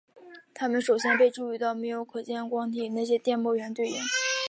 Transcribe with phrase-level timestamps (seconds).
[0.55, 4.01] 它们首先被注意到没有可见光天体能与些电波源对应。